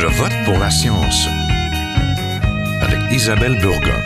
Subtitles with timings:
[0.00, 1.26] Je vote pour la science
[2.80, 4.00] avec Isabelle Burgon.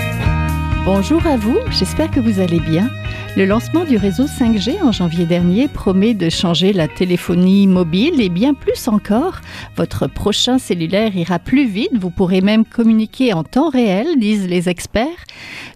[0.87, 2.91] Bonjour à vous, j'espère que vous allez bien.
[3.37, 8.31] Le lancement du réseau 5G en janvier dernier promet de changer la téléphonie mobile et
[8.31, 9.43] bien plus encore.
[9.77, 14.71] Votre prochain cellulaire ira plus vite, vous pourrez même communiquer en temps réel, disent les
[14.71, 15.27] experts,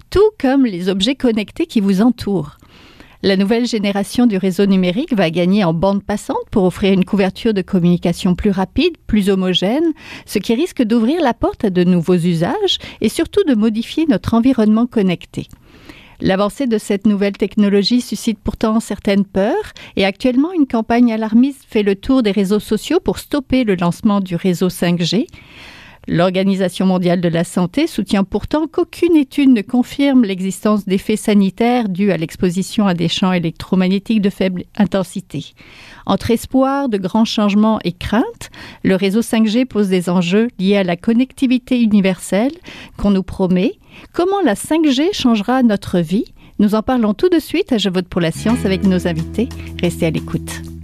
[0.08, 2.56] tout comme les objets connectés qui vous entourent.
[3.26, 7.52] La nouvelle génération du réseau numérique va gagner en bande passante pour offrir une couverture
[7.52, 9.94] de communication plus rapide, plus homogène,
[10.26, 14.34] ce qui risque d'ouvrir la porte à de nouveaux usages et surtout de modifier notre
[14.34, 15.48] environnement connecté.
[16.20, 21.82] L'avancée de cette nouvelle technologie suscite pourtant certaines peurs et actuellement une campagne alarmiste fait
[21.82, 25.26] le tour des réseaux sociaux pour stopper le lancement du réseau 5G.
[26.08, 32.12] L'Organisation mondiale de la santé soutient pourtant qu'aucune étude ne confirme l'existence d'effets sanitaires dus
[32.12, 35.52] à l'exposition à des champs électromagnétiques de faible intensité.
[36.06, 38.50] Entre espoir de grands changements et craintes,
[38.84, 42.52] le réseau 5G pose des enjeux liés à la connectivité universelle
[42.96, 43.72] qu'on nous promet.
[44.12, 46.26] Comment la 5G changera notre vie?
[46.60, 49.48] Nous en parlons tout de suite à Je vote pour la science avec nos invités.
[49.82, 50.75] Restez à l'écoute.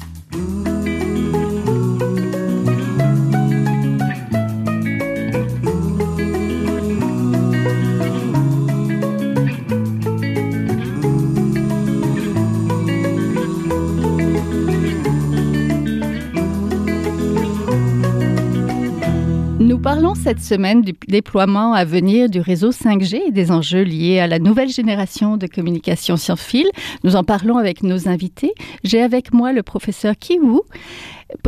[20.03, 24.27] Parlons cette semaine du déploiement à venir du réseau 5G et des enjeux liés à
[24.27, 26.67] la nouvelle génération de communication sans fil.
[27.05, 28.53] Nous en parlons avec nos invités.
[28.83, 30.63] J'ai avec moi le professeur Kiwu,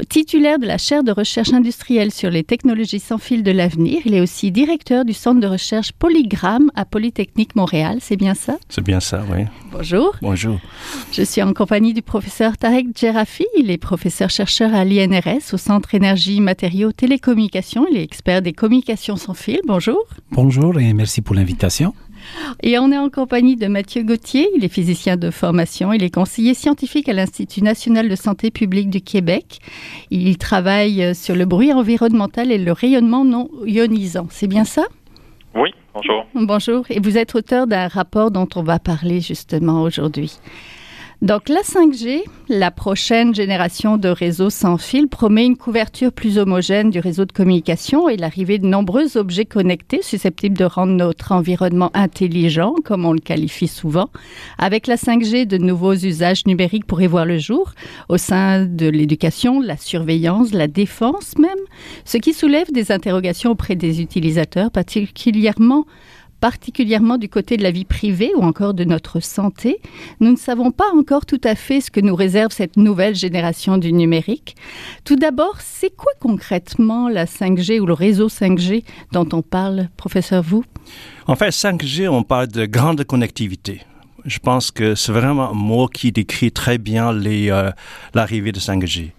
[0.08, 3.98] titulaire de la chaire de recherche industrielle sur les technologies sans fil de l'avenir.
[4.04, 7.98] Il est aussi directeur du centre de recherche Polygramme à Polytechnique Montréal.
[8.00, 8.56] C'est bien ça?
[8.68, 9.44] C'est bien ça, oui.
[9.72, 10.14] Bonjour.
[10.22, 10.58] Bonjour.
[11.12, 13.46] Je suis en compagnie du professeur Tarek Djerafi.
[13.58, 17.86] Il est professeur-chercheur à l'INRS au Centre Énergie, Matériaux, Télécommunications.
[17.90, 19.60] Il est expert des communications sans fil.
[19.66, 20.04] Bonjour.
[20.30, 21.94] Bonjour et merci pour l'invitation.
[22.62, 26.14] Et on est en compagnie de Mathieu Gauthier, il est physicien de formation, il est
[26.14, 29.58] conseiller scientifique à l'Institut national de santé publique du Québec.
[30.10, 34.26] Il travaille sur le bruit environnemental et le rayonnement non ionisant.
[34.30, 34.84] C'est bien ça?
[35.54, 36.26] Oui, bonjour.
[36.34, 40.38] Bonjour, et vous êtes auteur d'un rapport dont on va parler justement aujourd'hui.
[41.22, 46.90] Donc la 5G, la prochaine génération de réseaux sans fil, promet une couverture plus homogène
[46.90, 51.90] du réseau de communication et l'arrivée de nombreux objets connectés susceptibles de rendre notre environnement
[51.94, 54.10] intelligent, comme on le qualifie souvent.
[54.58, 57.72] Avec la 5G, de nouveaux usages numériques pourraient voir le jour
[58.08, 61.50] au sein de l'éducation, la surveillance, la défense même,
[62.04, 65.86] ce qui soulève des interrogations auprès des utilisateurs, particulièrement
[66.44, 69.78] particulièrement du côté de la vie privée ou encore de notre santé,
[70.20, 73.78] nous ne savons pas encore tout à fait ce que nous réserve cette nouvelle génération
[73.78, 74.54] du numérique.
[75.06, 80.42] Tout d'abord, c'est quoi concrètement la 5G ou le réseau 5G dont on parle, professeur
[80.42, 80.66] Vous
[81.26, 83.80] En fait, 5G, on parle de grande connectivité.
[84.26, 87.70] Je pense que c'est vraiment un mot qui décrit très bien euh,
[88.12, 89.12] l'arrivée de 5G.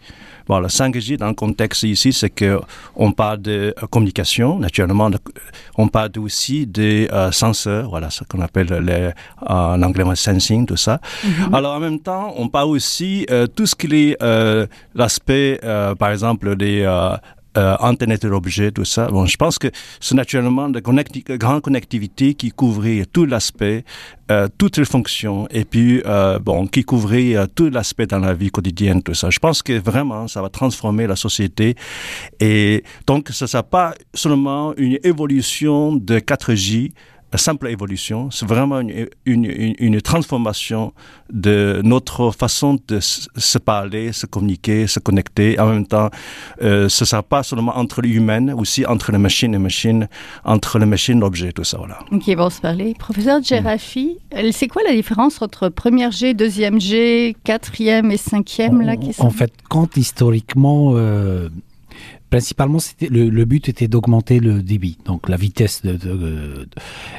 [0.50, 2.59] Le 5G, dans le contexte ici, c'est que
[2.95, 5.17] on parle de euh, communication, naturellement, de,
[5.78, 9.09] on parle aussi des euh, senseurs, voilà, ce qu'on appelle les,
[9.45, 11.00] en anglais sensing, tout ça.
[11.23, 11.55] Mm -hmm.
[11.57, 15.95] Alors, en même temps, on parle aussi euh, tout ce qui est euh, l'aspect, euh,
[15.95, 16.85] par exemple, des
[17.57, 19.07] euh, Internet de l'objet, tout ça.
[19.07, 19.67] Bon, je pense que
[19.99, 23.83] c'est naturellement de connecti grande connectivité qui couvrait tout l'aspect,
[24.31, 28.33] euh, toutes les fonctions, et puis euh, bon, qui couvrait euh, tout l'aspect dans la
[28.33, 29.29] vie quotidienne, tout ça.
[29.29, 31.75] Je pense que vraiment, ça va transformer la société.
[32.39, 36.91] Et donc, ce ne sera pas seulement une évolution de 4G,
[37.36, 40.94] simple évolution, c'est vraiment une, une, une, transformation
[41.31, 45.59] de notre façon de se parler, se communiquer, se connecter.
[45.59, 46.09] En même temps,
[46.62, 50.08] euh, ce ne sera pas seulement entre l'humain, aussi entre les machines et machines,
[50.44, 51.78] entre les machines et l'objet, tout ça.
[51.78, 52.00] Voilà.
[52.12, 52.94] Ok, bon, se parler.
[52.97, 54.52] Professeur Gerafi, mm.
[54.52, 59.30] c'est quoi la différence entre première G, deuxième G, quatrième et cinquième là, qui En
[59.30, 60.94] fait, quand historiquement...
[60.96, 61.49] Euh
[62.29, 65.81] principalement c'était le, but était d'augmenter le débit donc la vitesse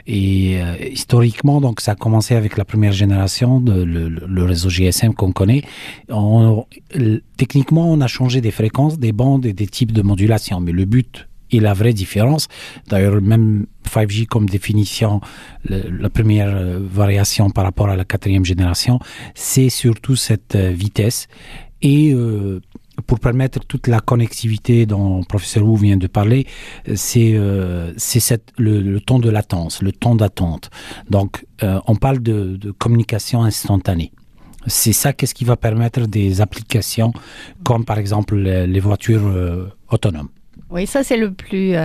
[0.07, 5.15] et euh, historiquement donc ça a commencé avec la première génération de le, réseau GSM
[5.15, 5.63] qu'on connaît.
[6.09, 6.67] On,
[7.37, 10.85] techniquement on a changé des fréquences des bandes et des types de modulation mais le
[10.85, 12.49] but et la vraie différence.
[12.89, 15.21] D'ailleurs même 5G comme définition
[15.69, 18.99] la première euh, variation par rapport à la quatrième génération
[19.35, 21.29] c'est surtout cette euh, vitesse.
[21.83, 22.15] Et
[23.07, 26.47] pour permettre toute la connectivité dont le professeur Wu vient de parler,
[26.95, 27.93] c'est euh,
[28.59, 30.71] le, temps de latence, le temps d'attente.
[31.11, 34.13] Donc, euh, on parle de, communication instantanée.
[34.67, 37.13] C'est ça qu'est-ce qui va permettre des applications
[37.63, 40.29] comme par exemple les, voitures euh, autonomes.
[40.71, 41.77] Oui, ça c'est le plus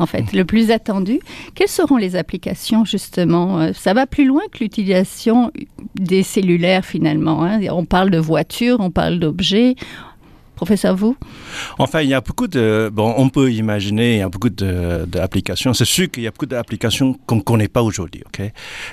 [0.00, 1.20] en fait, le plus attendu.
[1.54, 5.52] Quelles seront les applications, justement euh, Ça va plus loin que l'utilisation
[5.94, 7.44] des cellulaires, finalement.
[7.44, 7.60] Hein.
[7.70, 9.74] On parle de voitures, on parle d'objets,
[10.60, 11.16] Professeur, vous?
[11.78, 12.90] Enfin, il y a beaucoup de...
[12.92, 15.72] Bon, on peut imaginer, il y a beaucoup d'applications.
[15.72, 18.42] C'est sûr qu'il y a beaucoup d'applications qu'on ne connaît pas aujourd'hui, OK?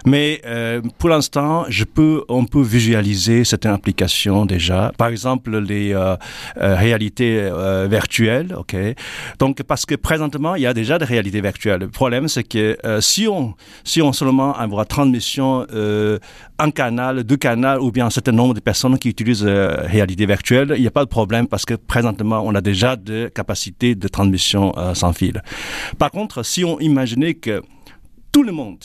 [0.06, 4.94] Mais euh, pour l'instant, je peux, on peut visualiser certaines applications déjà.
[4.98, 6.16] Par exemple, les euh,
[6.56, 7.52] euh, réalités
[7.90, 8.74] virtuelles, OK?
[9.38, 11.82] Donc, parce que présentement, il y a déjà des réalités virtuelles.
[11.82, 15.68] Le problème, c'est que si, on, si on seulement envoie transmission
[16.60, 20.74] un canal, deux canaux, ou bien un certain nombre de personnes qui utilisent réalité virtuelle,
[20.78, 24.08] il n'y a pas de problème parce que présentement, on a déjà des capacités de
[24.08, 25.42] transmission euh, sans fil.
[25.98, 27.64] Par contre, si on imaginait que
[28.32, 28.84] tout le monde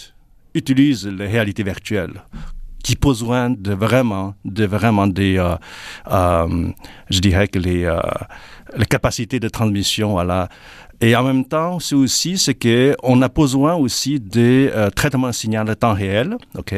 [0.54, 2.22] utilise la réalité virtuelle,
[2.82, 5.54] qui besoin de vraiment, de vraiment des, euh,
[6.10, 6.70] euh,
[7.10, 7.94] je dirais que les,
[8.74, 10.48] les capacités de transmission, voilà,
[11.02, 15.26] et en même temps, c'est aussi ce que on a besoin aussi de euh, traitements
[15.26, 16.74] de signal de temps réel, ok?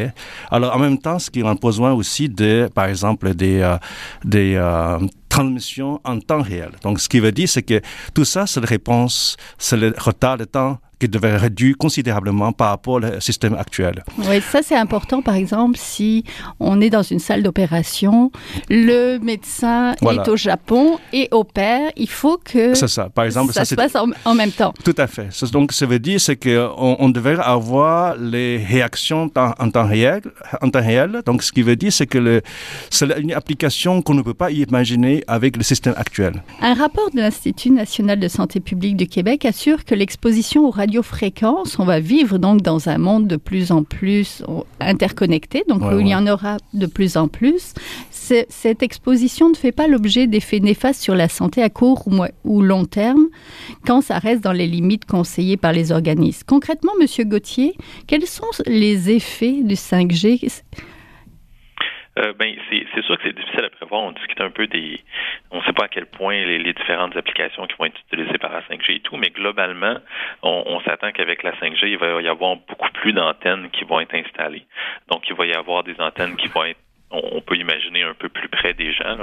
[0.51, 3.77] Alors en même temps, ce qu'on a besoin aussi de, par exemple, des euh,
[4.25, 4.99] des euh,
[5.29, 6.71] transmissions en temps réel.
[6.83, 7.83] Donc ce qui veut dire, c'est que
[8.15, 12.71] tout ça, c'est la réponse, c'est le retard de temps qui devrait réduire considérablement par
[12.71, 14.03] rapport au système actuel.
[14.19, 15.21] Oui, ça c'est important.
[15.21, 16.25] Par exemple, si
[16.61, 18.31] on est dans une salle d'opération,
[18.71, 23.09] le médecin est au Japon et opère, il faut que ça.
[23.11, 24.73] Par exemple, ça, se passe en, même temps.
[24.83, 25.29] Tout à fait.
[25.53, 30.23] Donc, ça veut dire c'est que on, devrait avoir les réactions en, temps réel,
[30.63, 31.23] en temps réel.
[31.27, 32.41] Donc, ce qui veut dire c'est que
[32.91, 36.43] c'est une application qu'on ne peut pas imaginer avec le système actuel.
[36.63, 41.79] Un rapport de l'Institut national de santé publique du Québec assure que l'exposition aux radiofréquences,
[41.79, 44.43] on va vivre donc dans un monde de plus en plus
[44.81, 47.75] interconnecté, donc où il y en aura de plus en plus.
[48.11, 52.63] Cette exposition ne fait pas l'objet d'effets néfastes sur la santé à court ou, ou
[52.63, 53.27] long terme
[53.87, 56.45] quand ça reste dans les limites conseillées par les organismes.
[56.47, 57.75] Concrètement, Monsieur Gauthier,
[58.07, 60.63] quels sont les effets du 5G
[62.19, 64.03] euh, ben, c'est sûr que c'est difficile à prévoir.
[64.03, 65.01] On discute un peu des.
[65.51, 68.39] On ne sait pas à quel point les, les, différentes applications qui vont être utilisées
[68.39, 69.97] par la 5G et tout, mais globalement,
[70.43, 74.01] on, on s'attend qu'avec la 5G, il va y avoir beaucoup plus d'antennes qui vont
[74.01, 74.65] être installées.
[75.11, 76.79] Donc, il va y avoir des antennes qui vont être
[77.15, 79.17] on, peut imaginer un peu plus près des gens.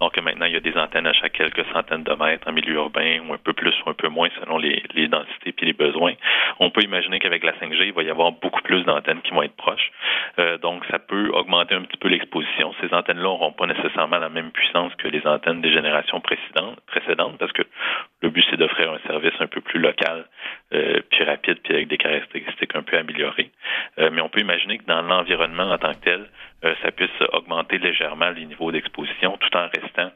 [0.00, 2.52] Alors que maintenant, il y a des antennes à chaque quelques centaines de mètres en
[2.52, 5.72] milieu urbain, ou un peu plus ou un peu moins selon les, densités et les
[5.72, 6.14] besoins.
[6.60, 9.42] On peut imaginer qu'avec la 5G, il va y avoir beaucoup plus d'antennes qui vont
[9.42, 9.90] être proches.
[10.38, 12.74] Euh, donc, ça peut augmenter un petit peu l'exposition.
[12.80, 17.38] Ces antennes-là n'auront pas nécessairement la même puissance que les antennes des générations précédentes, précédentes
[17.38, 17.62] parce que
[18.22, 20.24] le but, c'est d'offrir un service un peu plus local,
[20.72, 23.50] euh, puis rapide, puis avec des caractéristiques un peu améliorées.
[23.98, 26.28] Euh, mais on peut imaginer que dans l'environnement en tant que tel,
[26.64, 30.10] euh, ça puisse augmenter légèrement les niveaux d'exposition tout en restant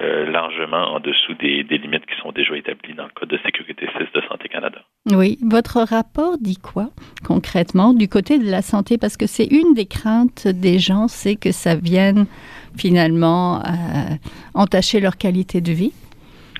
[0.00, 3.88] euh, largement en dessous des, limites qui sont déjà établies dans le Code de sécurité
[3.96, 4.80] 6 de Santé Canada.
[5.10, 6.88] Oui, votre rapport dit quoi
[7.26, 8.98] concrètement du côté de la santé?
[8.98, 12.26] Parce que c'est une des craintes des gens, c'est que ça vienne
[12.76, 14.14] finalement euh,
[14.54, 15.92] entacher leur qualité de vie.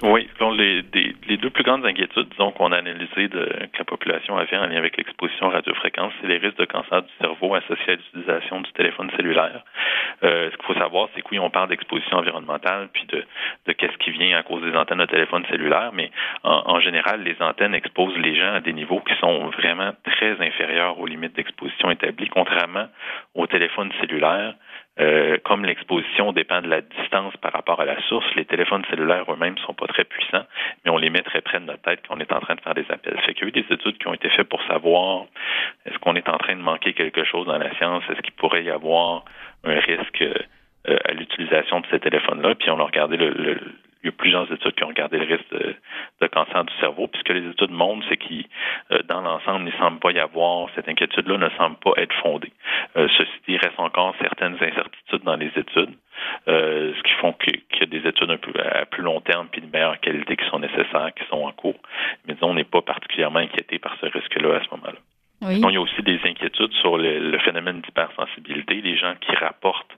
[0.03, 0.83] Oui, les,
[1.29, 4.67] les, deux plus grandes inquiétudes, disons, qu'on a analysées de, que la population avait en
[4.67, 8.73] lien avec l'exposition radiofréquence, c'est les risques de cancer du cerveau associés à l'utilisation du
[8.73, 9.63] téléphone cellulaire.
[10.23, 13.25] Euh, ce qu'il faut savoir, c'est que oui, on parle d'exposition environnementale, puis de,
[13.67, 16.11] de qu'est-ce qui vient à cause des antennes de téléphone cellulaire, mais
[16.43, 20.41] en, en, général, les antennes exposent les gens à des niveaux qui sont vraiment très
[20.41, 22.87] inférieurs aux limites d'exposition établies, contrairement
[23.35, 24.55] au téléphone cellulaire
[25.01, 29.25] euh, comme l'exposition dépend de la distance par rapport à la source, les téléphones cellulaires
[29.33, 30.47] eux-mêmes sont pas très puissants,
[30.85, 32.61] mais on les met très près de notre tête quand on est en train de
[32.61, 33.19] faire des appels.
[33.23, 35.25] Fait qu'il y a eu des études qui ont été faites pour savoir
[35.87, 38.63] est-ce qu'on est en train de manquer quelque chose dans la science, est-ce qu'il pourrait
[38.63, 39.25] y avoir
[39.65, 43.59] un risque euh, à l'utilisation de ces téléphones-là, puis on a regardé le,
[44.05, 47.07] il y a plusieurs études qui ont regardé le risque de, cancer du cerveau.
[47.07, 48.35] Puisque les études montrent, c'est que
[48.93, 52.15] euh, dans l'ensemble, il ne semble pas y avoir, cette inquiétude-là ne semble pas être
[52.17, 52.53] fondée.
[52.97, 55.95] Euh, ceci dit, il reste encore certaines incertitudes dans les études,
[56.49, 59.49] euh, ce qui font qu'il y a des études un peu à plus long terme
[59.51, 61.79] puis de meilleure qualité qui sont nécessaires, qui sont en cours.
[62.27, 64.99] Mais disons, on n'est pas particulièrement inquiété par ce risque-là à ce moment-là.
[65.51, 68.81] Il y a aussi des inquiétudes sur le, phénomène d'hypersensibilité.
[68.81, 69.97] Les gens qui rapportent,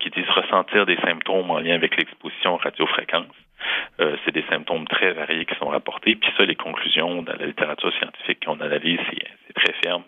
[0.00, 3.26] qui disent ressentir des symptômes en lien avec l'exposition aux radiofréquences.
[4.00, 6.14] Euh, c'est des symptômes très variés qui sont rapportés.
[6.16, 9.00] Puis ça, les conclusions dans la littérature scientifique qu'on analyse,
[9.46, 10.02] c'est très ferme.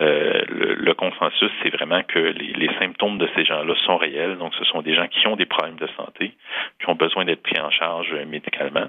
[0.00, 4.38] Euh, le, consensus, c'est vraiment que les, symptômes de ces gens-là sont réels.
[4.38, 6.32] Donc, ce sont des gens qui ont des problèmes de santé,
[6.80, 8.88] qui ont besoin d'être pris en charge euh, médicalement,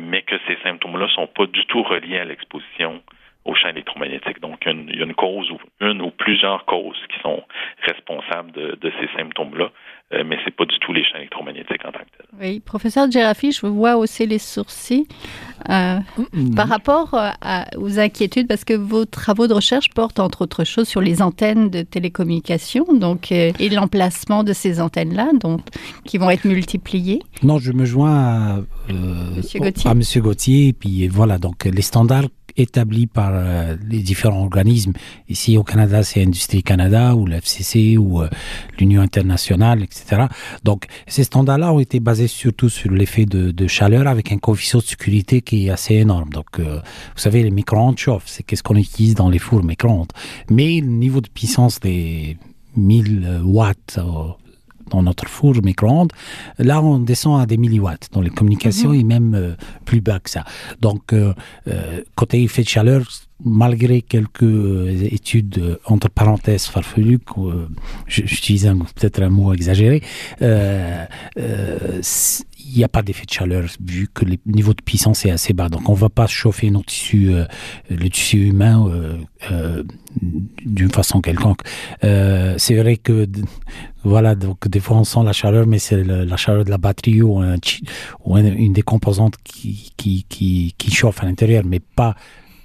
[0.00, 3.02] mais que ces symptômes-là sont pas du tout reliés à l'exposition
[3.44, 4.40] aux champs électromagnétiques.
[4.40, 7.42] Donc, il y a une, cause ou une ou plusieurs causes qui sont
[7.86, 9.70] responsables de, ces symptômes-là,
[10.14, 12.26] euh, mais c'est pas du tout les champs électromagnétiques en tant que tel.
[12.40, 15.06] Oui, professeur Gerafi, je vous vois hausser les sourcils
[15.68, 16.54] euh, mm-hmm.
[16.54, 17.30] par rapport euh,
[17.76, 21.68] aux inquiétudes, parce que vos travaux de recherche portent entre autres choses sur les antennes
[21.68, 25.60] de télécommunication, donc et l'emplacement de ces antennes-là, donc
[26.06, 27.20] qui vont être multipliées.
[27.42, 28.92] Non, je me joins à,
[29.36, 29.90] Monsieur Gauthier.
[29.90, 34.92] à Monsieur Gauthier, et puis voilà, donc les standards établis par euh, les différents organismes.
[35.28, 38.28] Ici au Canada, c'est Industrie Canada ou l'FCC ou euh,
[38.78, 40.26] l'Union internationale, etc.
[40.62, 44.78] Donc ces standards-là ont été basés surtout sur l'effet de, de, chaleur avec un coefficient
[44.78, 46.30] de sécurité qui est assez énorme.
[46.30, 50.12] Donc euh, vous savez, les micro-ondes chauffent, c'est qu'est-ce qu'on utilise dans les fours micro-ondes.
[50.50, 52.36] Mais le niveau de puissance des
[52.76, 53.98] 1000 watts
[54.90, 56.12] dans notre four micro-ondes.
[56.58, 59.00] Là, on descend à des milliwatts dans les communications mhm.
[59.00, 60.44] et même euh, plus bas que ça.
[60.80, 61.34] Donc, euh,
[61.68, 63.02] euh, côté effet de chaleur,
[63.44, 64.42] malgré quelques
[65.02, 67.18] études entre parenthèses farfelues,
[68.06, 70.02] j'utilise peut-être un mot exagéré,
[72.64, 75.52] il n'y a pas d'effet de chaleur vu que le niveau de puissance est assez
[75.52, 75.68] bas.
[75.68, 77.32] Donc on ne va pas chauffer nos tissus,
[77.90, 78.88] le tissu humain
[80.64, 81.60] d'une façon quelconque.
[82.00, 83.26] c'est vrai que
[84.02, 87.22] voilà, donc des fois on sent la chaleur, mais c'est la chaleur de la batterie
[87.22, 87.42] ou,
[88.24, 92.14] ou une des composantes qui, qui, qui, qui chauffe à l'intérieur, mais pas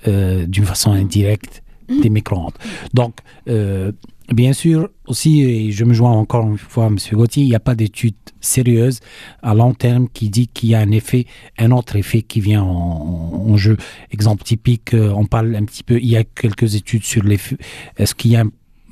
[0.07, 1.61] euh, d'une façon indirecte
[2.01, 2.53] des micro-ondes.
[2.93, 3.15] Donc,
[3.47, 3.91] euh,
[4.31, 6.97] bien sûr, aussi, et je me joins encore une fois à M.
[7.13, 8.99] Gauthier, il n'y a pas d'étude sérieuse
[9.41, 11.25] à long terme qui dit qu'il y a un effet,
[11.57, 13.77] un autre effet qui vient en, jeu.
[14.11, 17.57] Exemple typique, euh, on parle un petit peu, il y a quelques études sur l'effet,
[17.97, 18.51] est-ce qu'il y a un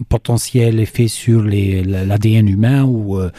[0.10, 3.32] potentiel effet sur l'ADN humain ou euh,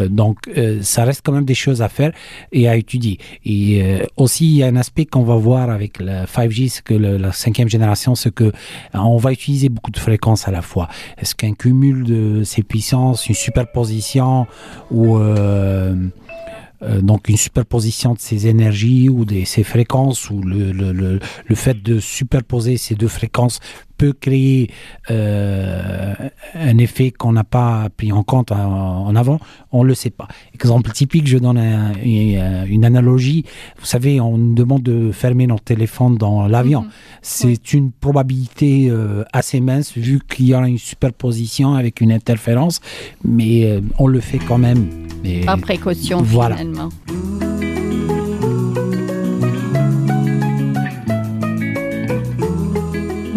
[0.00, 2.12] euh, donc euh, ça reste quand même des choses à faire
[2.52, 3.18] et à étudier.
[3.44, 3.82] Et
[4.16, 7.32] aussi il y a un aspect qu'on va voir avec la 5G c'est que la
[7.32, 8.52] cinquième génération c'est que
[8.94, 10.88] on va utiliser beaucoup de fréquences à la fois.
[11.18, 14.46] Est-ce qu'un cumul de ces puissances une superposition
[14.90, 15.18] ou
[17.00, 21.54] donc une superposition de ces énergies ou de ces fréquences ou le, le, le, le,
[21.54, 23.60] fait de superposer ces deux fréquences
[23.96, 24.70] peut créer
[25.10, 26.14] euh,
[26.54, 29.40] un effet qu'on n'a pas pris en compte en, avant,
[29.72, 30.28] on ne le sait pas.
[30.54, 31.58] Exemple typique, je donne
[32.04, 33.44] une analogie.
[33.78, 36.82] Vous savez, on nous demande de fermer notre téléphone dans l'avion.
[36.82, 36.90] Mhm.
[37.22, 42.80] C'est une probabilité euh, assez mince vu qu'il y a une superposition avec une interférence,
[43.24, 44.88] mais euh, on le fait quand même.
[45.44, 46.56] Par précaution, voilà.
[46.56, 46.90] finalement.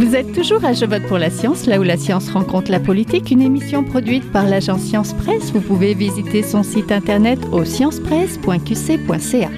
[0.10, 2.80] Vous êtes toujours à Je vote pour la science, là où la science rencontre la
[2.80, 5.52] politique, une émission produite par l'agence Science Presse.
[5.52, 9.50] Vous pouvez visiter son site internet au sciencepresse.qc.ca.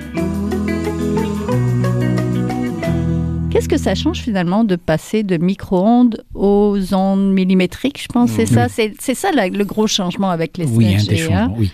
[3.49, 8.31] Qu'est-ce que ça change finalement de passer de micro-ondes aux ondes millimétriques Je pense?
[8.31, 10.97] C'est ça, c'est ça le gros changement avec les oui,
[11.31, 11.53] un hein?
[11.57, 11.71] oui.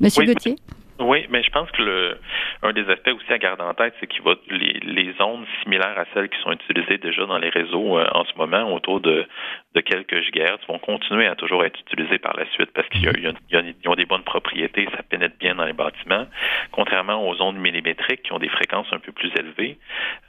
[0.00, 0.56] Monsieur Gauthier?
[1.00, 2.18] Oui, mais je pense que le,
[2.62, 5.98] un des aspects aussi à garder en tête, c'est qu'il va les, les ondes similaires
[5.98, 9.26] à celles qui sont utilisées déjà dans les réseaux euh, en ce moment, autour de,
[9.74, 13.34] de quelques gigahertz, vont continuer à toujours être utilisées par la suite parce qu'ils
[13.86, 16.26] ont des bonnes propriétés, ça pénètre bien dans les bâtiments,
[16.72, 19.78] contrairement aux ondes millimétriques qui ont des fréquences un peu plus élevées,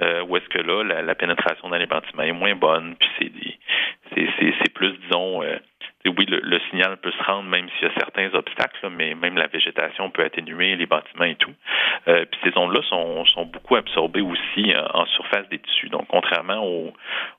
[0.01, 3.31] euh, où est-ce que là, la, pénétration dans les bâtiments est moins bonne, puis c'est
[4.15, 5.57] c'est plus, disons, euh,
[6.09, 9.47] oui, le, signal peut se rendre même s'il y a certains obstacles, mais même la
[9.47, 11.53] végétation peut atténuer les bâtiments et tout.
[12.07, 15.89] Euh, puis ces ondes-là sont, sont beaucoup absorbées aussi euh, en, surface des tissus.
[15.89, 16.93] Donc, contrairement au,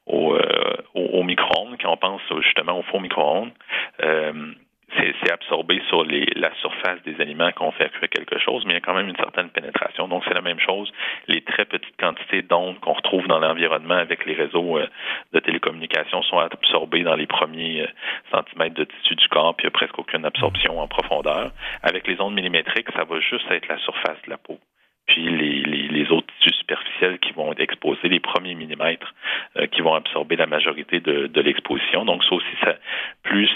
[0.06, 3.52] au, euh, au micro-ondes, quand on pense justement au faux micro-ondes,
[4.96, 8.74] c'est absorbé sur les, la surface des aliments qu'on fait cuire quelque chose, mais il
[8.74, 10.08] y a quand même une certaine pénétration.
[10.08, 10.92] Donc, c'est la même chose.
[11.28, 14.86] Les très petites quantités d'ondes qu'on retrouve dans l'environnement avec les réseaux euh,
[15.32, 17.86] de télécommunications sont absorbées dans les premiers euh,
[18.30, 21.52] centimètres de tissu du corps, puis il n'y a presque aucune absorption en profondeur.
[21.82, 24.58] Avec les ondes millimétriques, ça va juste être la surface de la peau
[25.06, 29.14] puis les, les, les, autres tissus superficiels qui vont exposer les premiers millimètres
[29.56, 32.04] euh, qui vont absorber la majorité de, de l'exposition.
[32.04, 32.76] Donc ça aussi, ça,
[33.22, 33.48] plus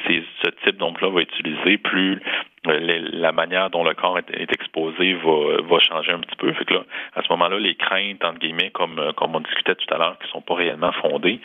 [0.42, 2.20] ce type d'onde-là va être utilisé, plus
[2.66, 6.52] euh, la manière dont le corps est, exposé va, va, changer un petit peu.
[6.52, 6.84] Fait que là,
[7.14, 10.18] à ce moment-là, les craintes, entre guillemets, comme, euh, comme on discutait tout à l'heure,
[10.18, 11.40] qui sont pas réellement fondées,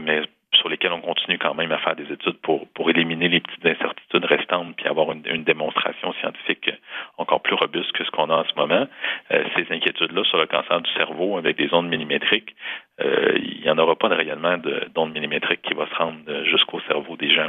[0.00, 0.22] mais
[0.56, 3.64] sur lesquels on continue quand même à faire des études pour, pour éliminer les petites
[3.64, 6.70] incertitudes restantes puis avoir une, démonstration scientifique
[7.18, 8.86] encore plus robuste que ce qu'on a en ce moment.
[9.30, 12.54] Euh, ces inquiétudes-là sur le cancer du cerveau avec des ondes millimétriques,
[13.00, 14.56] euh, il n'y en aura pas de rayonnement
[14.94, 17.48] d'ondes millimétriques qui va se rendre jusqu'au cerveau des gens.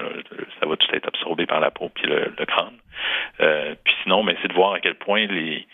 [0.60, 2.78] Ça va tout être absorbé par la peau puis le, crâne.
[3.42, 5.66] Euh, puis sinon, mais c'est de voir à quel point les,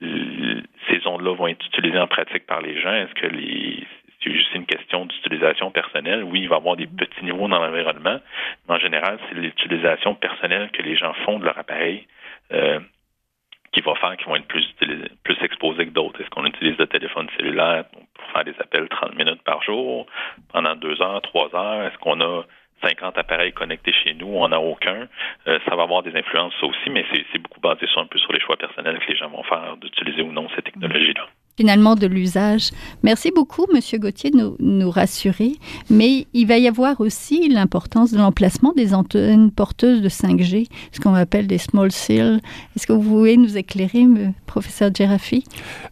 [0.00, 2.92] ces ondes-là vont être utilisées en pratique par les gens.
[2.92, 3.86] Est-ce que les
[4.22, 6.24] c'est juste une question d'utilisation personnelle.
[6.24, 8.20] Oui, il va y avoir des petits niveaux dans l'environnement,
[8.68, 12.06] mais en général, c'est l'utilisation personnelle que les gens font de leur appareil
[12.52, 12.80] euh,
[13.72, 14.66] qui va faire qu'ils vont être plus,
[15.24, 16.20] plus exposés que d'autres.
[16.20, 20.06] Est-ce qu'on utilise le téléphone cellulaire pour faire des appels 30 minutes par jour,
[20.52, 21.86] pendant deux heures, trois heures?
[21.86, 22.44] Est-ce qu'on a
[22.82, 25.06] 50 appareils connectés chez nous, on n'a aucun.
[25.46, 28.32] Euh, ça va avoir des influences aussi, mais c'est beaucoup basé sur un peu sur
[28.32, 31.28] les choix personnels que les gens vont faire d'utiliser ou non ces technologies-là
[31.60, 32.70] finalement de l'usage.
[33.02, 35.56] Merci beaucoup, Monsieur Gauthier, de nous, rassurer.
[35.90, 41.00] Mais il va y avoir aussi l'importance de l'emplacement des antennes porteuses de 5G, ce
[41.00, 42.40] qu'on appelle des small cells.
[42.74, 44.06] Est-ce que vous pouvez nous éclairer,
[44.46, 45.44] professeur Gerafi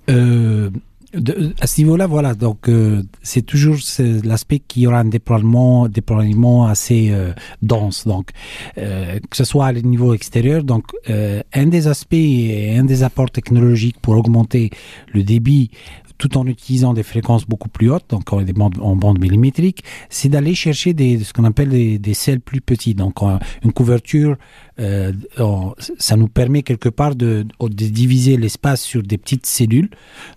[0.08, 0.70] euh,
[1.14, 3.76] de, à ce niveau-là, voilà, donc euh, c'est toujours
[4.24, 8.30] l'aspect qu'il y aura un déploiement, déploiement assez euh, dense, donc
[8.76, 10.64] euh, que ce soit à niveau extérieur.
[10.64, 14.70] Donc, un des aspects et un des apports technologiques pour augmenter
[15.12, 15.70] le débit
[16.18, 18.42] tout en utilisant des fréquences beaucoup plus hautes, donc en,
[18.80, 22.94] en bande millimétrique, c'est d'aller chercher des, ce qu'on appelle des, des selles plus petits.
[22.94, 23.22] Donc
[23.62, 24.36] une couverture,
[24.76, 29.90] ça nous permet quelque part de, diviser l'espace sur des petites cellules.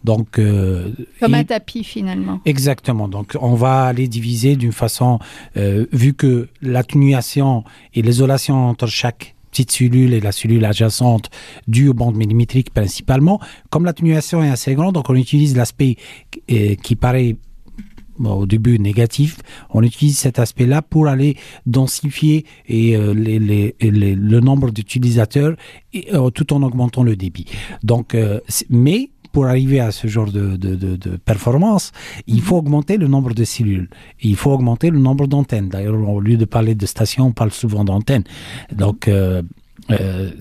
[0.04, 0.40] Donc
[1.20, 2.40] comme un tapis finalement.
[2.46, 3.08] Exactement.
[3.08, 5.20] Donc on va aller diviser d'une façon,
[5.58, 7.64] euh, vu que l'atténuation
[7.94, 11.30] et l'isolation entre chaque petite cellule et la cellule adjacente
[11.68, 13.40] due aux bandes millimétriques principalement.
[13.70, 15.98] Comme l'atténuation est assez grande, donc on utilise l'aspect
[16.50, 17.36] euh, qui paraît
[18.24, 19.38] au début négatif,
[19.72, 25.56] on utilise cet aspect-là pour aller densifier et, euh, les, les, les, le nombre d'utilisateurs
[26.14, 27.46] euh, tout en augmentant le débit.
[27.84, 28.16] Donc,
[28.70, 31.92] mais pour arriver à ce genre de, de, de, de performance,
[32.28, 32.42] il mhm.
[32.42, 33.90] faut augmenter le nombre de cellules.
[34.22, 35.70] Et il faut augmenter le nombre d'antennes.
[35.70, 38.24] D'ailleurs, au lieu de parler de stations, on parle souvent d'antennes.
[38.72, 39.42] Donc, euh,
[39.90, 40.32] euh,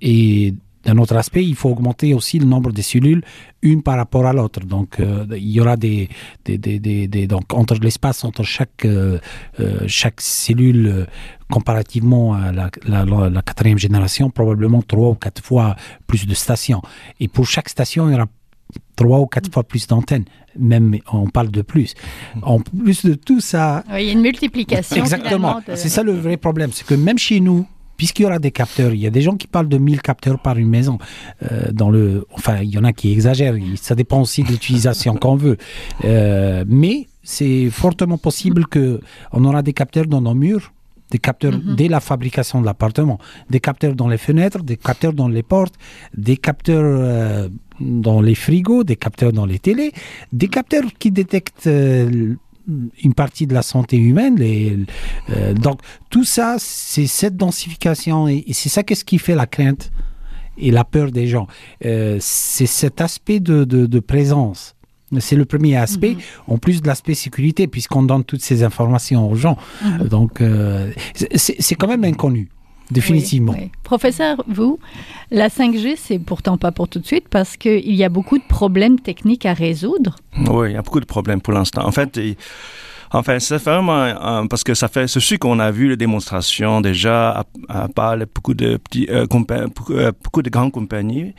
[0.00, 3.22] et d'un autre aspect, il faut augmenter aussi le nombre de cellules
[3.62, 4.60] une par rapport à l'autre.
[4.60, 6.08] Donc, euh, il y aura des,
[6.44, 9.18] des, des, des, donc entre l'espace entre chaque euh,
[9.60, 11.06] euh, chaque cellule
[11.50, 16.82] comparativement à la, la, la, quatrième génération, probablement trois ou quatre fois plus de stations.
[17.20, 18.26] Et pour chaque station, il y aura
[18.96, 20.24] trois ou quatre fois plus d'antennes.
[20.58, 21.94] Même on parle de plus.
[22.42, 24.96] En plus de tout ça, oui, il y a une multiplication.
[24.96, 25.60] Exactement.
[25.66, 25.76] De...
[25.76, 28.92] C'est ça le vrai problème, c'est que même chez nous, puisqu'il y aura des capteurs,
[28.92, 30.98] il y a des gens qui parlent de 1000 capteurs par une maison.
[31.50, 33.56] Euh, dans le, enfin, il y en a qui exagèrent.
[33.76, 35.56] Ça dépend aussi de l'utilisation qu'on veut.
[36.04, 39.00] Euh, mais c'est fortement possible que
[39.32, 40.72] on aura des capteurs dans nos murs
[41.12, 41.74] des capteurs mm -hmm.
[41.78, 43.18] dès la fabrication de l'appartement,
[43.54, 45.76] des capteurs dans les fenêtres, des capteurs dans les portes,
[46.28, 47.48] des capteurs euh,
[48.06, 49.92] dans les frigos, des capteurs dans les télés,
[50.42, 51.68] des capteurs qui détectent
[53.02, 54.36] une partie de la santé humaine.
[54.36, 54.78] Les,
[55.30, 59.46] euh, donc tout ça, c'est cette densification et, et c'est ça qu'est-ce qui fait la
[59.46, 59.90] crainte
[60.58, 61.46] et la peur des gens.
[61.84, 64.74] Euh, c'est cet aspect de, de, de présence.
[65.18, 66.52] C'est le premier aspect, -hmm.
[66.54, 69.56] en plus de l'aspect sécurité, puisqu'on donne toutes ces informations aux gens.
[69.58, 70.08] -hmm.
[70.08, 70.90] Donc, euh,
[71.36, 72.48] c'est quand même inconnu
[72.90, 73.52] définitivement.
[73.52, 73.70] Oui, oui.
[73.82, 74.78] Professeur, vous,
[75.30, 78.44] la 5G, c'est pourtant pas pour tout de suite parce qu'il y a beaucoup de
[78.44, 80.16] problèmes techniques à résoudre.
[80.50, 81.86] Oui, il y a beaucoup de problèmes pour l'instant.
[81.86, 82.36] En fait, il...
[83.14, 86.80] Enfin, c'est vraiment euh, parce que ça fait ce sujet qu'on a vu les démonstrations
[86.80, 91.34] déjà à, à par beaucoup de petits, euh, beaucoup, euh, beaucoup de grandes compagnies.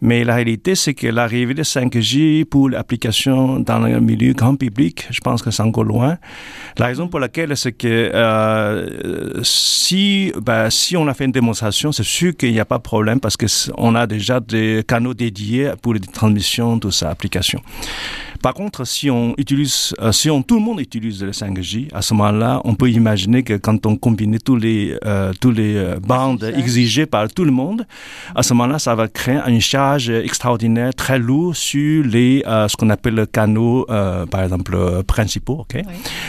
[0.00, 5.06] Mais la réalité, c'est que l'arrivée de 5G pour l'application dans le milieu grand public,
[5.10, 6.16] je pense que c'est encore loin.
[6.78, 11.92] La raison pour laquelle, c'est que euh, si, ben, si on a fait une démonstration,
[11.92, 15.72] c'est sûr qu'il n'y a pas de problème parce qu'on a déjà des canaux dédiés
[15.82, 17.60] pour les transmissions de sa application.
[18.42, 22.02] Par contre, si on utilise, euh, si on, tout le monde utilise le 5G, à
[22.02, 26.00] ce moment-là, on peut imaginer que quand on combine tous les, euh, tous les euh,
[26.00, 27.86] bandes exigées par tout le monde,
[28.34, 32.76] à ce moment-là, ça va créer une charge extraordinaire, très lourde sur les, euh, ce
[32.76, 34.76] qu'on appelle le canaux, euh, par exemple,
[35.06, 35.82] principaux, ok, oui.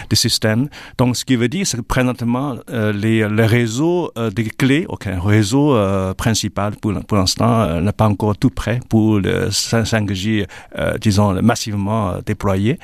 [0.09, 0.67] des systèmes.
[0.97, 5.75] Donc, ce qui veut dire, c'est que présentement, les, le réseau des clés, ok, réseau
[5.75, 10.45] euh, principal pour, pour l'instant n'est pas encore tout prêt pour le 5G,
[10.77, 12.79] euh, disons, massivement euh, déployé.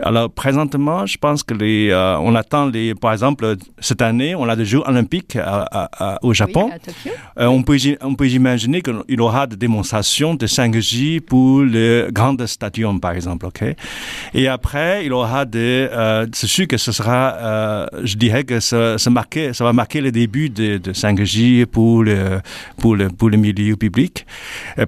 [0.00, 4.48] Alors, présentement, je pense que les, euh, on attend les, par exemple, cette année, on
[4.48, 6.70] a des Jeux olympiques à, à, à, au Japon.
[6.72, 12.08] Oui, euh, on peut, on peut imaginer qu'il aura des démonstrations de 5G pour le
[12.12, 13.64] grand stadium, par exemple, ok?
[14.34, 18.98] Et après, il aura des, euh, c'est sûr que ce sera, je dirais que ça,
[18.98, 22.40] ça, marquer, ça va marquer le début de, de 5G pour le,
[22.78, 24.26] pour le, pour le milieu public.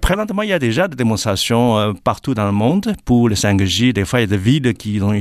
[0.00, 3.92] Présentement, il y a déjà des démonstrations partout dans le monde pour le 5G 5G.
[3.92, 5.12] Des fois, il y a des villes qui ont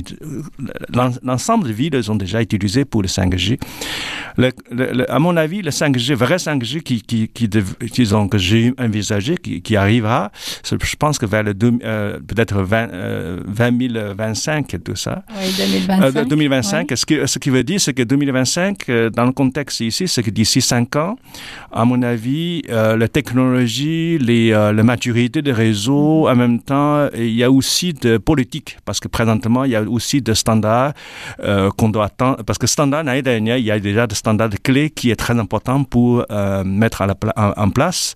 [1.23, 3.60] l'ensemble des villes sont déjà utilisées pour le 5G.
[4.38, 9.38] Le, à mon avis, le 5G, vrai 5G qui, qui, qui disons, que j'ai envisagé,
[9.38, 10.32] qui, qui, arrivera,
[10.63, 15.23] je pense que vers le euh, peut-être 20, euh, 2025 et tout ça.
[15.41, 16.28] Oui, 2025.
[16.28, 16.91] 2025.
[16.95, 20.23] Ce, que, ce qui veut dire, c'est que 2025, euh, dans le contexte ici, c'est
[20.23, 21.15] que d'ici 5 ans,
[21.71, 27.34] à mon avis, euh, la technologie, les, la maturité des réseaux, en même temps, il
[27.36, 30.93] y a aussi de politique, parce que présentement, il y a aussi des standards
[31.77, 34.89] qu'on doit attendre, parce que standard, l'année dernière, il y a déjà des standards clés
[34.97, 36.25] qui est très important pour
[36.83, 37.15] mettre à la,
[37.65, 38.15] en place.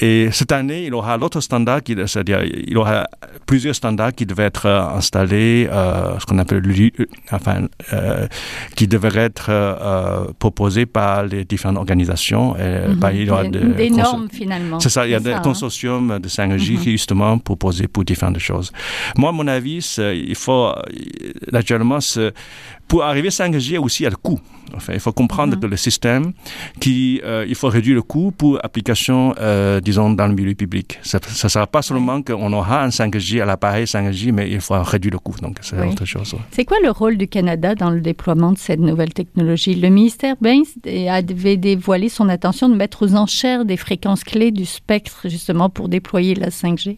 [0.00, 3.06] Et cette année, il y aura l'autre standard, c'est-à-dire il y aura
[3.46, 8.28] plusieurs standards qui devaient être euh, installés, euh, ce qu'on appelle, euh, enfin, euh,
[8.76, 12.56] qui devraient être euh, proposés par les différentes organisations.
[12.56, 13.14] Et, mm-hmm.
[13.14, 14.78] il y aura des, des normes finalement.
[14.78, 15.40] C'est ça, il y a des hein.
[15.42, 16.78] consortiums de 5G mm-hmm.
[16.78, 18.70] qui justement proposés pour différentes choses.
[19.16, 20.72] Moi, mon avis, il faut
[21.52, 22.00] naturellement
[22.88, 24.40] pour arriver à 5G aussi, il y a le coût.
[24.74, 25.60] Enfin, il faut comprendre mm-hmm.
[25.60, 26.32] que le système,
[26.80, 30.98] qui, euh, il faut réduire le coût pour application, euh, disons, dans le milieu public.
[31.02, 34.80] Ça ne sera pas seulement qu'on aura un 5G à l'appareil 5G, mais il faut
[34.82, 35.34] réduire le coût.
[35.40, 36.34] Donc, c'est autre chose.
[36.50, 39.74] C'est quoi le rôle du Canada dans le déploiement de cette nouvelle technologie?
[39.74, 40.62] Le ministère Bain
[41.10, 45.88] avait dévoilé son intention de mettre aux enchères des fréquences clés du spectre, justement, pour
[45.88, 46.96] déployer la 5G.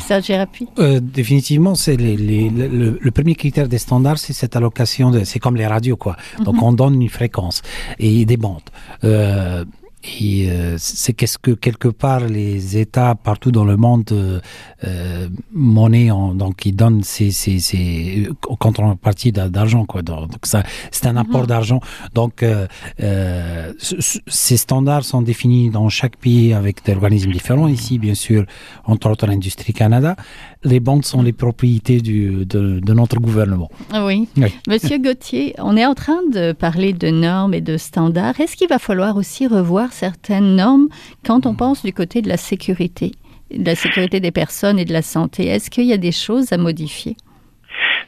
[0.00, 0.44] Ça, j'ai
[0.78, 5.38] euh, Définitivement, c'est les, les, le, le, premier critère des standards, c'est cette allocation c'est
[5.38, 6.16] comme les radios, quoi.
[6.44, 6.64] Donc, mm -hmm.
[6.64, 7.62] on donne une fréquence
[7.98, 8.70] et des bandes.
[9.04, 9.64] Euh,
[10.04, 14.40] et euh, c'est qu'est-ce que quelque part les États partout dans le monde euh,
[14.84, 21.06] euh monnaie en, donc ils donnent ces ces ces contrepartie d'argent quoi donc ça c'est
[21.06, 21.46] un apport -hmm.
[21.48, 21.80] d'argent
[22.14, 22.66] donc euh,
[23.02, 23.72] euh,
[24.28, 28.44] ces standards sont définis dans chaque pays avec des organismes différents ici bien sûr
[28.84, 30.14] entre autres l'industrie Canada
[30.64, 34.28] les bandes sont les propriétés du de, de notre gouvernement oui.
[34.36, 38.56] oui monsieur Gauthier on est en train de parler de normes et de standards est-ce
[38.56, 40.88] qu'il va falloir aussi revoir certaines normes
[41.24, 43.12] quand on pense du côté de la sécurité,
[43.50, 45.46] de la sécurité des personnes et de la santé?
[45.46, 47.16] Est-ce qu'il y a des choses à modifier?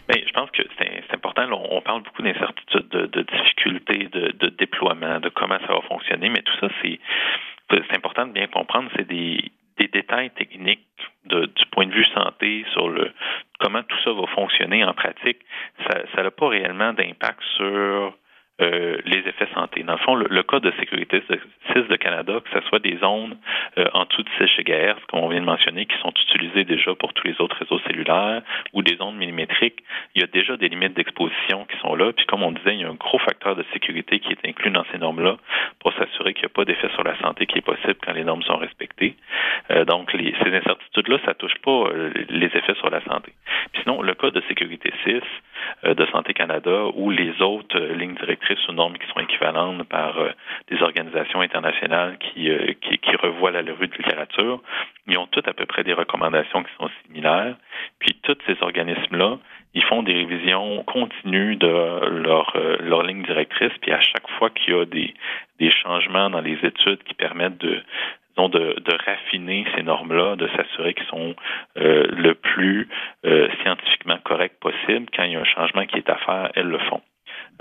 [0.08, 1.46] Bien, je pense que c'est important.
[1.46, 5.80] Là, on parle beaucoup d'incertitudes, de, de difficultés, de, de déploiement, de comment ça va
[5.88, 8.90] fonctionner, mais tout ça, c'est important de bien comprendre.
[8.96, 10.86] C'est des, des détails techniques
[11.30, 13.10] du point de vue santé sur le
[13.58, 15.38] comment tout ça va fonctionner en pratique.
[15.88, 18.14] Ça n'a pas réellement d'impact sur
[18.60, 19.82] euh, les effets santé.
[19.82, 21.22] Dans le fond, le, le code de sécurité
[21.72, 23.36] 6 de Canada, que ce soit des zones
[23.78, 26.94] euh, en dessous de 6 GHz, comme on vient de mentionner, qui sont utilisées déjà
[26.94, 28.42] pour tous les autres réseaux cellulaires,
[28.72, 29.82] ou des ondes millimétriques,
[30.14, 32.12] il y a déjà des limites d'exposition qui sont là.
[32.12, 34.70] Puis comme on disait, il y a un gros facteur de sécurité qui est inclus
[34.70, 35.36] dans ces normes-là
[35.78, 38.24] pour s'assurer qu'il n'y a pas d'effet sur la santé qui est possible quand les
[38.24, 39.16] normes sont respectées.
[39.70, 43.32] Euh, donc, les, ces incertitudes-là, ça touche pas euh, les effets sur la santé.
[43.72, 45.20] Puis sinon, le code de sécurité 6 euh,
[45.84, 50.18] de Santé Canada ou les autres euh, lignes directrices ou normes qui sont équivalentes par
[50.18, 50.30] euh,
[50.70, 54.60] des organisations internationales qui, qui, qui revoient la revue de littérature,
[55.06, 57.56] ils ont toutes à peu près des recommandations qui sont similaires.
[57.98, 59.38] Puis tous ces organismes-là,
[59.74, 64.74] ils font des révisions continues de leur, leur ligne directrice, puis à chaque fois qu'il
[64.74, 65.14] y a des,
[65.58, 67.82] des changements dans les études qui permettent de,
[68.36, 71.34] de, de raffiner ces normes-là, de s'assurer qu'ils sont
[71.76, 72.88] euh, le plus
[73.26, 75.06] euh, scientifiquement corrects possible.
[75.14, 77.02] Quand il y a un changement qui est à faire, elles le font.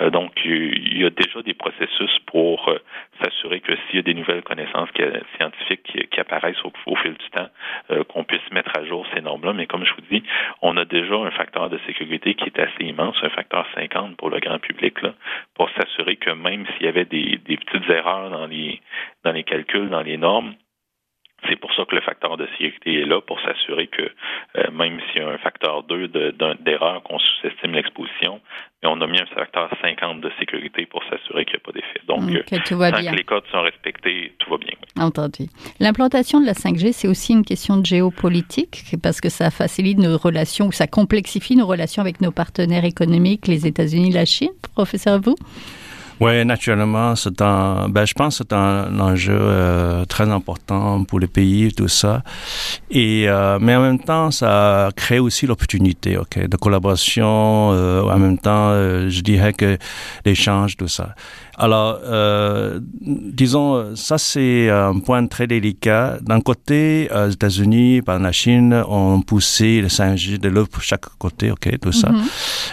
[0.01, 2.79] Euh, donc, il y a déjà des processus pour euh,
[3.21, 4.89] s'assurer que s'il y a des nouvelles connaissances
[5.37, 7.49] scientifiques qui, apparaissent au, fil du temps,
[7.91, 9.53] euh, qu'on puisse mettre à jour ces normes-là.
[9.53, 10.23] Mais comme je vous dis,
[10.61, 14.29] on a déjà un facteur de sécurité qui est assez immense, un facteur 50 pour
[14.29, 15.13] le grand public, là,
[15.55, 20.17] pour s'assurer que même s'il y avait des, petites erreurs dans les calculs, dans les
[20.17, 20.55] normes,
[21.47, 24.01] c'est pour ça que le facteur de sécurité est là, pour s'assurer que
[24.57, 28.41] euh, même s'il y a un facteur 2 d'erreur, de, qu'on sous-estime l'exposition,
[28.81, 31.71] mais on a mis un facteur 50 de sécurité pour s'assurer qu'il n'y a pas
[31.71, 32.01] d'effet.
[32.07, 33.11] Donc, que euh, tant bien.
[33.11, 34.73] que les codes sont respectés, tout va bien.
[34.81, 35.03] Oui.
[35.03, 35.45] Entendu.
[35.79, 40.17] L'implantation de la 5G, c'est aussi une question de géopolitique, parce que ça facilite nos
[40.17, 44.51] relations, ou ça complexifie nos relations avec nos partenaires économiques, les États-Unis, la Chine.
[44.75, 45.35] Professeur, vous
[46.19, 51.19] oui, naturellement, c'est un, ben, je pense que c'est un enjeu euh, très important pour
[51.19, 52.23] le pays, tout ça.
[52.91, 57.71] Et, euh, mais en même temps, ça crée aussi l'opportunité, ok, de collaboration.
[57.71, 59.77] Euh, en même temps, euh, je dirais que
[60.25, 61.15] l'échange, tout ça.
[61.61, 66.17] Alors, euh, disons, ça c'est un point très délicat.
[66.21, 71.51] D'un côté, les États-Unis, par la Chine, ont poussé le 5G de l'autre chaque côté,
[71.51, 72.11] ok, tout ça.
[72.11, 72.23] Mhm.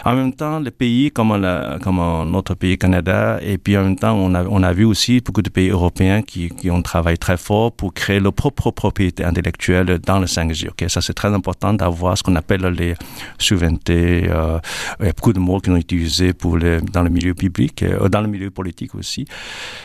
[0.04, 1.96] En même temps, les pays comme, la, comme
[2.30, 5.42] notre pays Canada, et puis en même temps, on a, on a vu aussi beaucoup
[5.42, 9.98] de pays européens qui, qui ont travaillé très fort pour créer leur propre propriété intellectuelle
[9.98, 10.68] dans le 5G.
[10.68, 12.94] Ok, ça c'est très important d'avoir ce qu'on appelle les
[13.38, 14.28] souverainetés.
[14.30, 14.60] Euh,
[15.00, 18.08] il y a beaucoup de mots qui sont utilisés pour dans le milieu public, euh,
[18.08, 19.24] dans le milieu politique aussi.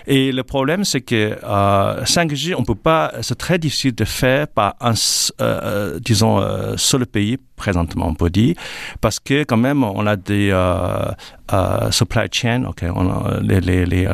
[0.07, 4.47] Et le problème, c'est que euh, 5G, on peut pas, c'est très difficile de faire
[4.47, 4.93] par un,
[5.41, 8.55] euh, disons, euh, seul pays présentement, on peut dire,
[9.03, 11.11] parce que quand même, on a des euh,
[11.53, 14.05] euh, supply chain, ok, on a les, les, les,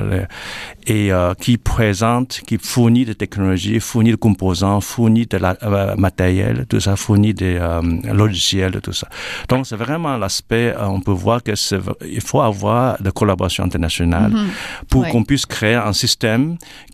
[0.96, 5.52] et euh, qui présente, qui fournit des technologies, fournit des composants, fournit de la
[6.08, 7.56] matériel, tout ça, fournit des
[8.24, 9.08] logiciels, tout ça.
[9.50, 11.54] Donc c'est vraiment l'aspect, on peut voir que
[12.20, 14.50] il faut avoir de collaboration internationale Mhm.
[14.92, 15.10] pour Ouais.
[15.12, 16.46] qu'on puisse créer un système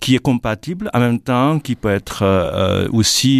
[0.01, 2.19] qui est compatible, en même temps qui peut être
[2.99, 3.35] aussi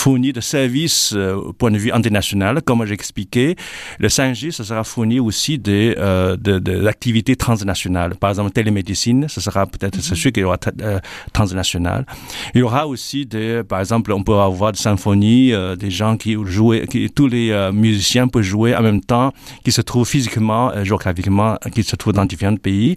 [0.00, 3.56] fourni de services au point de vue international, comme j'ai expliqué.
[3.98, 8.14] Le 5G, ça sera fourni aussi des euh, de, de, d'activités transnationales.
[8.16, 10.98] Par exemple, télémédecine, ce sera peut-être, c'est sûr qu'il y aura euh,
[11.32, 12.06] transnational.
[12.54, 16.16] Il y aura aussi des, par exemple, on peut avoir des symphonies, euh, des gens
[16.16, 19.32] qui jouent, qui, tous les euh, musiciens peuvent jouer en même temps,
[19.64, 22.96] qui se trouvent physiquement, euh, géographiquement, qui se trouvent dans différents pays,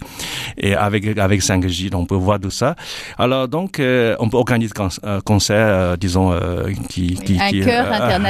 [0.56, 2.74] et avec avec 5G, donc on peut voir tout ça.
[3.18, 7.48] Alors donc, euh, on peut organiser un euh, concert, euh, disons, euh, qui, qui, Un
[7.50, 7.62] qui,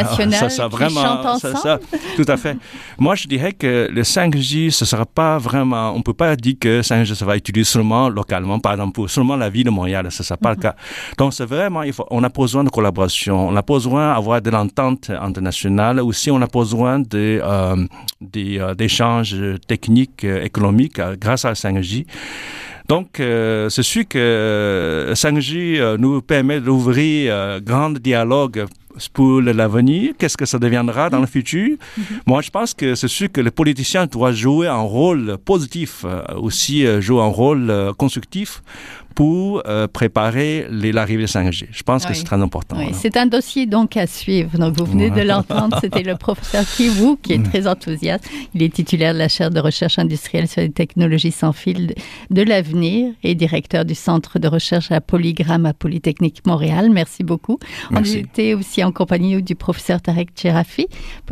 [0.04, 1.56] chœur international ça, ça, qui vraiment, ça, ensemble.
[1.56, 1.80] ça,
[2.16, 2.56] tout à fait.
[2.98, 6.80] Moi, je dirais que le 5G, ce sera pas vraiment, on peut pas dire que
[6.80, 10.22] 5G se va utiliser seulement localement, par exemple, pour seulement la ville de Montréal, ce
[10.22, 10.74] sera pas le cas.
[11.18, 14.50] Donc, c'est vraiment, il faut, on a besoin de collaboration, on a besoin d'avoir de
[14.50, 17.86] l'entente internationale, aussi on a besoin de, euh,
[18.36, 19.36] euh, d'échanges
[19.66, 22.06] techniques, euh, économiques, grâce à 5G.
[22.90, 28.64] Donc, euh, c'est sûr que euh, 5G euh, nous permet d'ouvrir euh, grand dialogue
[29.12, 30.12] pour l'avenir.
[30.18, 31.76] Qu'est-ce que ça deviendra dans le futur?
[32.26, 36.22] Moi, je pense que c'est sûr que les politiciens doivent jouer un rôle positif, euh,
[36.36, 38.62] aussi euh, jouer un rôle euh, constructif
[39.16, 41.66] pour préparer les- l'arrivée de 5G.
[41.72, 42.16] Je pense que Oui.
[42.16, 42.76] c'est très important.
[42.78, 42.96] Oui, voilà.
[42.96, 44.56] c'est un dossier donc à suivre.
[44.56, 48.24] Donc vous venez de l'entendre, c'était le professeur Kiwu qui est très enthousiaste.
[48.54, 51.92] Il est titulaire de la chaire de recherche industrielle sur les technologies sans fil
[52.30, 56.88] de l'avenir et directeur du centre de recherche à Polygramme à Polytechnique Montréal.
[56.90, 57.58] Merci beaucoup.
[57.90, 58.18] Merci.
[58.18, 60.86] On était aussi en compagnie du professeur Tarek Tcherafi,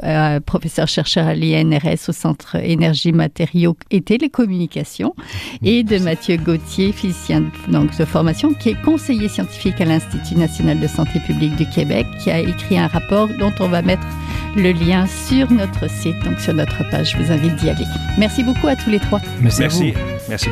[0.05, 5.15] euh, professeur chercheur à l'INRS au centre énergie, matériaux et télécommunications,
[5.63, 10.81] et de Mathieu Gauthier, physicien donc, de formation, qui est conseiller scientifique à l'Institut national
[10.81, 14.07] de santé publique du Québec, qui a écrit un rapport dont on va mettre
[14.57, 17.13] le lien sur notre site, donc sur notre page.
[17.13, 17.85] Je vous invite d'y aller.
[18.19, 19.21] Merci beaucoup à tous les trois.
[19.41, 19.61] Merci.
[19.61, 19.95] Merci.
[20.29, 20.49] Merci.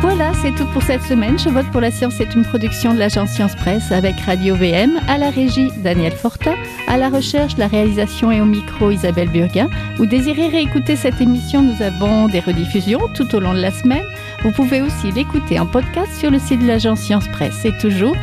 [0.00, 1.38] Voilà, c'est tout pour cette semaine.
[1.38, 5.00] Je vote pour la science est une production de l'agence Science Presse avec Radio VM,
[5.08, 6.54] à la régie Daniel Fortin,
[6.86, 9.68] à la recherche, la réalisation et au micro Isabelle Burguin.
[9.96, 14.04] Vous désirez réécouter cette émission, nous avons des rediffusions tout au long de la semaine.
[14.44, 17.64] Vous pouvez aussi l'écouter en podcast sur le site de l'agence Science Presse.
[17.64, 18.16] Et toujours,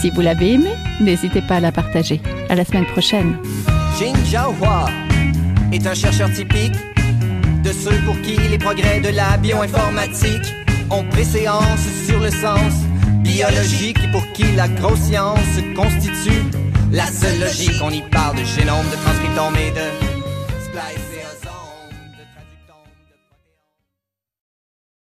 [0.00, 2.22] si vous l'avez aimé, n'hésitez pas à la partager.
[2.48, 3.36] À la semaine prochaine.
[3.98, 4.14] Jin
[5.72, 6.72] est un chercheur typique
[7.62, 10.54] de ceux pour qui les progrès de la bioinformatique
[10.90, 12.72] ont préséance sur le sens
[13.22, 15.38] biologique pour qui la grosse science
[15.76, 16.42] constitue
[16.90, 17.80] la seule logique.
[17.82, 19.86] On y parle de génome, de transcriptome et de
[20.64, 21.07] splicing.